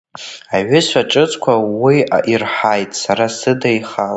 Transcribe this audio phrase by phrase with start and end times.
[0.55, 1.53] Аҩызцәа ҿыцқәа
[1.83, 1.97] уи
[2.31, 4.09] ирҳаит, сара сыда ихала!